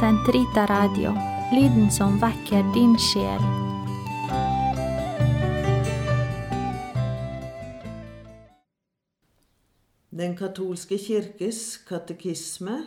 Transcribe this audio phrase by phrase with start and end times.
[0.00, 1.10] Sentrita Radio,
[1.52, 3.42] lyden som vekker din sjel.
[10.08, 12.78] Den katolske kirkes katekisme,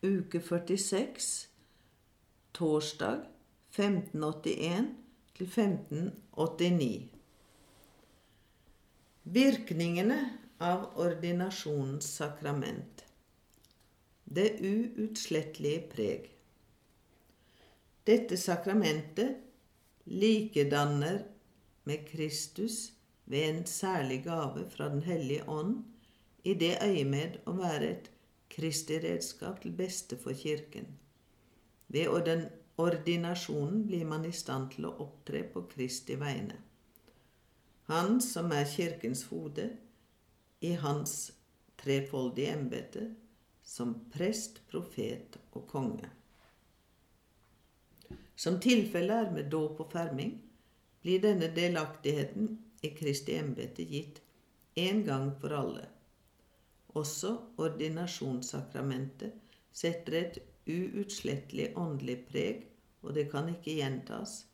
[0.00, 1.28] uke 46,
[2.56, 3.20] torsdag
[3.76, 4.88] 1581
[5.36, 7.08] til 1589.
[9.24, 10.22] Virkningene
[10.56, 13.04] av ordinasjonens sakrament.
[14.34, 16.24] Det uutslettelige preg.
[18.06, 19.36] Dette sakramentet
[20.04, 21.20] likedanner
[21.84, 22.92] med Kristus
[23.24, 25.84] ved en særlig gave fra Den hellige ånd
[26.44, 28.10] i det øyemed å være et
[28.50, 30.86] Kristi redskap til beste for Kirken.
[31.88, 32.10] Ved
[32.78, 36.58] ordinasjonen blir man i stand til å opptre på Kristi vegne.
[37.86, 39.70] Han som er Kirkens hode,
[40.60, 41.32] i hans
[41.78, 43.10] trefoldige embete
[43.64, 46.10] som prest, profet og konge.
[48.36, 50.36] Som tilfellet er med dåp og ferming,
[51.04, 54.20] blir denne delaktigheten i Kristi embete gitt
[54.76, 55.86] én gang for alle.
[56.94, 59.34] Også ordinasjonssakramentet
[59.74, 60.38] setter et
[60.70, 62.66] uutslettelig åndelig preg,
[63.02, 64.44] og det kan ikke gjentas,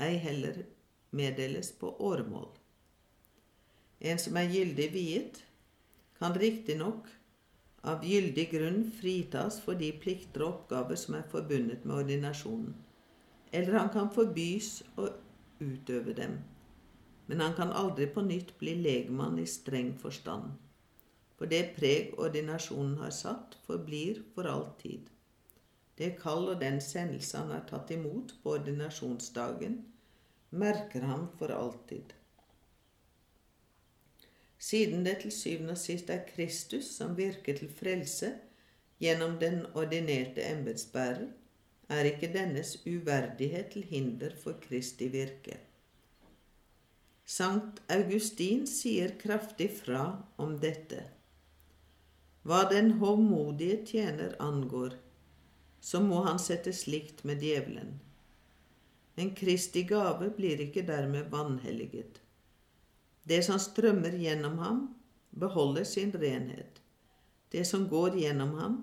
[0.00, 0.62] ei heller
[1.12, 2.48] meddeles på åremål.
[4.00, 5.42] En som er gyldig viet,
[6.18, 7.10] kan riktignok
[7.82, 12.74] av gyldig grunn fritas for de plikter og oppgaver som er forbundet med ordinasjonen,
[13.52, 15.08] eller han kan forbys å
[15.60, 16.38] utøve dem,
[17.26, 20.52] men han kan aldri på nytt bli legmann i streng forstand
[21.42, 25.08] for det preg ordinasjonen har satt, forblir for all tid.
[25.98, 29.80] Det kall og den sendelse han har tatt imot på ordinasjonsdagen,
[30.54, 32.14] merker ham for alltid.
[34.62, 38.30] Siden det til syvende og sist er Kristus som virker til frelse
[39.02, 41.24] gjennom den ordinerte embetsbærer,
[41.90, 45.58] er ikke dennes uverdighet til hinder for Kristi virke.
[47.26, 50.04] Sankt Augustin sier kraftig fra
[50.38, 51.02] om dette.
[52.46, 54.94] Hva den hovmodige tjener angår,
[55.80, 57.96] så må han sette slikt med djevelen.
[59.18, 62.22] Men Kristi gave blir ikke dermed vanhelliget.
[63.28, 64.80] Det som strømmer gjennom ham,
[65.30, 66.80] beholder sin renhet.
[67.52, 68.80] Det som går gjennom ham,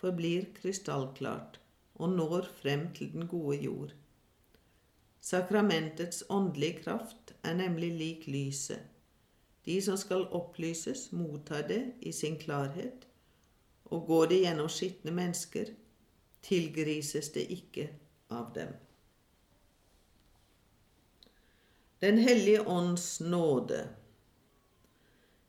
[0.00, 1.58] forblir krystallklart
[2.00, 3.92] og når frem til den gode jord.
[5.20, 8.80] Sakramentets åndelige kraft er nemlig lik lyset.
[9.64, 13.04] De som skal opplyses, mottar det i sin klarhet,
[13.84, 15.74] og går det gjennom skitne mennesker,
[16.42, 17.90] tilgrises det ikke
[18.30, 18.72] av dem.
[22.00, 23.88] Den hellige ånds nåde.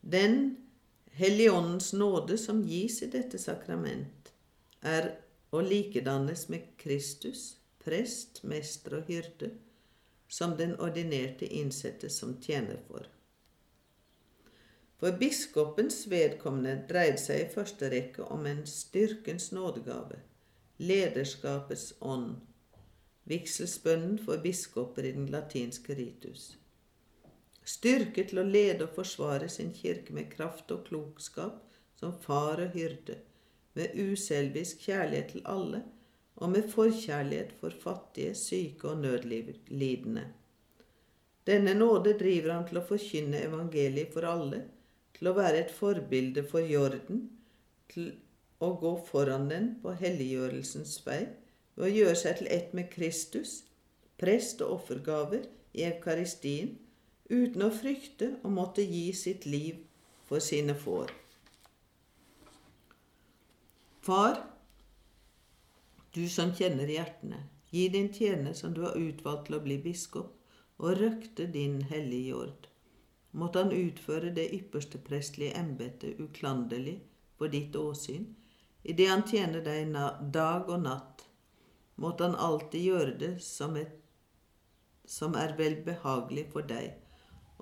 [0.00, 0.56] Den
[1.04, 4.32] hellige åndens nåde som gis i dette sakrament,
[4.84, 5.08] er
[5.50, 9.54] å likedannes med Kristus, prest, mester og hyrde,
[10.28, 13.08] som den ordinerte innsatte som tjener for.
[15.00, 20.20] For biskopens vedkommende dreide seg i første rekke om en styrkens nådegave,
[20.76, 22.34] lederskapets ånd,
[23.30, 26.54] vigselsbønnen for biskoper i den latinske ritus.
[27.64, 31.62] Styrke til å lede og forsvare sin kirke med kraft og klokskap
[31.96, 33.16] som far og hyrde,
[33.74, 35.80] med uselvisk kjærlighet til alle
[36.36, 40.24] og med forkjærlighet for fattige, syke og nødlidende.
[41.46, 44.64] Denne nåde driver han til å forkynne evangeliet for alle,
[45.14, 47.28] til å være et forbilde for jorden,
[47.92, 48.12] til
[48.64, 51.22] å gå foran den på helliggjørelsens vei
[51.74, 53.62] ved å gjøre seg til ett med Kristus,
[54.20, 56.76] prest og offergaver i Eukaristien,
[57.30, 59.80] uten å frykte å måtte gi sitt liv
[60.28, 61.10] for sine får.
[64.04, 64.38] Far,
[66.14, 67.40] du som kjenner hjertene,
[67.74, 70.36] gi din tjener som du har utvalgt til å bli biskop,
[70.78, 72.70] og røkte din hellige jord
[73.34, 76.98] måtte han utføre det ypperste prestlige embetet uklanderlig
[77.38, 78.28] for ditt åsyn,
[78.82, 79.90] idet han tjener deg
[80.34, 81.13] dag og natt,
[82.00, 83.94] måtte han alltid gjøre det som, et,
[85.06, 86.94] som er vel behagelig for deg,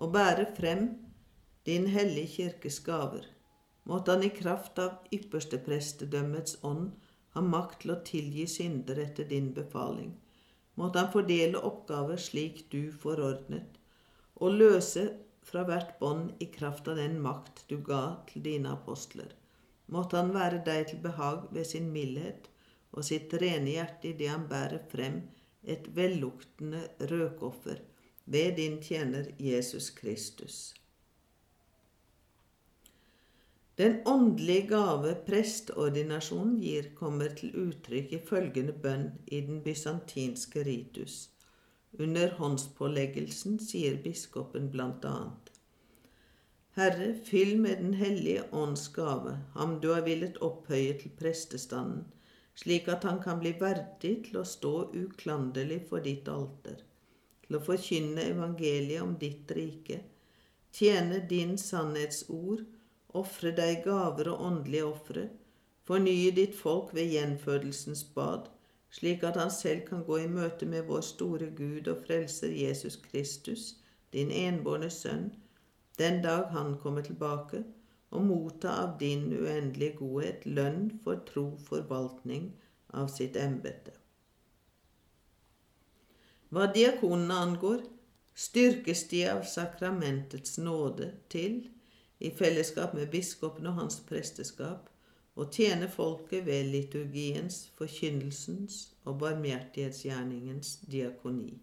[0.00, 0.88] og bære frem
[1.68, 3.26] din hellige kirkes gaver.
[3.84, 6.92] Måtte han i kraft av ypperste prestedømmets ånd
[7.34, 10.12] ha makt til å tilgi synder etter din befaling.
[10.78, 13.78] Måtte han fordele oppgaver slik du forordnet,
[14.40, 15.04] og løse
[15.46, 19.34] fra hvert bånd i kraft av den makt du ga til dine apostler.
[19.92, 22.48] Måtte han være deg til behag ved sin mildhet
[22.92, 25.22] og sitt rene hjerte idet han bærer frem
[25.62, 27.80] et velluktende røkoffer
[28.24, 30.74] ved din tjener Jesus Kristus.
[33.78, 41.30] Den åndelige gave prestordinasjonen gir, kommer til uttrykk i følgende bønn i den bysantinske ritus.
[41.98, 45.50] Under håndspåleggelsen sier biskopen blant annet
[46.76, 52.06] Herre, fyll med Den hellige ånds gave ham du har villet opphøye til prestestanden,
[52.54, 56.80] slik at han kan bli verdig til å stå uklanderlig for ditt alter,
[57.46, 60.02] til å forkynne evangeliet om ditt rike,
[60.72, 62.64] tjene din sannhetsord,
[63.22, 65.28] ofre deg gaver og åndelige ofre,
[65.88, 68.48] fornye ditt folk ved gjenfødelsens bad,
[68.92, 72.98] slik at han selv kan gå i møte med vår store Gud og Frelser Jesus
[73.00, 73.76] Kristus,
[74.12, 75.30] din enbårne Sønn,
[75.98, 77.64] den dag han kommer tilbake,
[78.12, 82.50] og motta av din uendelige godhet lønn for tro forvaltning
[82.92, 83.96] av sitt embete.
[86.52, 87.84] Hva diakonene angår,
[88.36, 91.62] styrkes de av sakramentets nåde til,
[92.20, 94.90] i fellesskap med biskopen og hans presteskap,
[95.34, 101.54] å tjene folket ved liturgiens, forkynnelsens og barmhjertighetsgjerningens diakoni.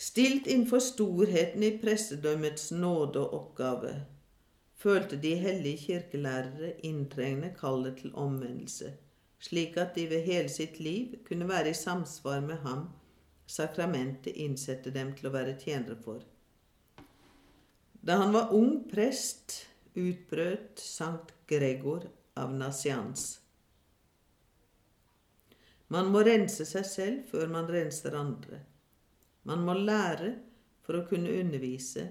[0.00, 3.92] Stilt innenfor storheten i prestedømmets nåde og oppgave,
[4.80, 8.94] følte de hellige kirkelærere inntrengende kallet til omvendelse,
[9.38, 12.88] slik at de ved hele sitt liv kunne være i samsvar med ham
[13.50, 16.22] sakramentet innsette dem til å være tjenere for.
[18.00, 19.66] Da han var ung prest,
[19.98, 22.06] utbrøt Sankt Gregor
[22.38, 23.40] av Nasians.
[25.90, 28.62] Man må rense seg selv før man renser andre.
[29.50, 30.36] Man må lære
[30.86, 32.06] for å kunne undervise,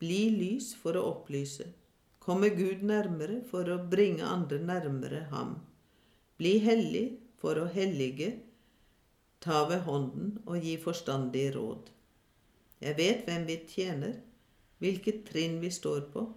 [0.00, 1.68] bli lys for å opplyse,
[2.22, 5.56] komme Gud nærmere for å bringe andre nærmere ham,
[6.38, 7.06] bli hellig
[7.42, 8.30] for å hellige,
[9.42, 11.90] ta ved hånden og gi forstandig råd.
[12.82, 14.20] Jeg vet hvem vi tjener,
[14.82, 16.28] hvilket trinn vi står på,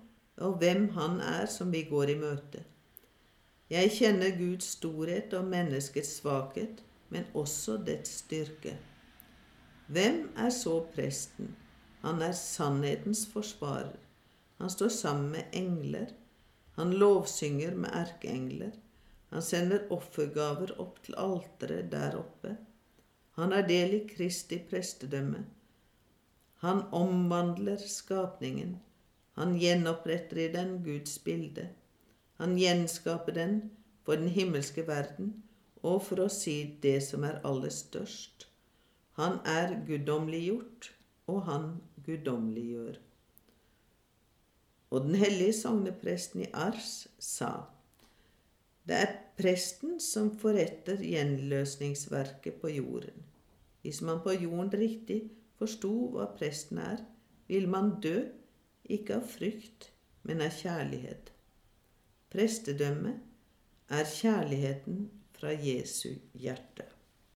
[0.46, 2.64] og hvem Han er som vi går i møte.
[3.70, 8.76] Jeg kjenner Guds storhet og menneskets svakhet, men også dets styrke.
[9.88, 11.56] Hvem er så presten?
[12.02, 13.98] Han er sannhetens forsvarer.
[14.58, 16.14] Han står sammen med engler.
[16.76, 18.72] Han lovsynger med erkeengler.
[19.30, 22.56] Han sender offergaver opp til alteret der oppe.
[23.36, 25.46] Han har del i Kristi prestedømme.
[26.64, 28.78] Han omvandler skapningen.
[29.36, 31.68] Han gjenoppretter i den Guds bilde.
[32.40, 33.58] Han gjenskaper den
[34.04, 35.34] for den himmelske verden
[35.84, 38.48] og for å si det som er aller størst.
[39.20, 40.90] Han er guddommeliggjort,
[41.32, 41.68] og han
[42.08, 42.98] guddommeliggjør.
[44.94, 47.54] Og den hellige sognepresten i Ars sa
[48.86, 53.24] det er presten som forretter gjenløsningsverket på jorden.
[53.82, 55.24] Hvis man på jorden riktig
[55.58, 57.02] forsto hva presten er,
[57.50, 58.20] vil man dø,
[58.86, 59.90] ikke av frykt,
[60.26, 61.32] men av kjærlighet.
[62.34, 66.86] Prestedømmet er kjærligheten fra Jesu hjerte.